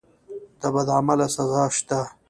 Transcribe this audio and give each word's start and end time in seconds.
د 0.61 0.63
بد 0.73 0.87
عمل 0.97 1.19
سزا 1.35 1.63
شته. 1.75 1.99